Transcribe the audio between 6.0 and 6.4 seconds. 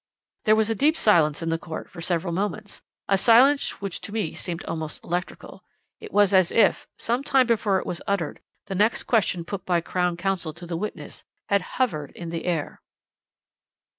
was